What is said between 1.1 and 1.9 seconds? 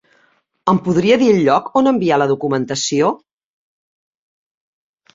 dir el lloc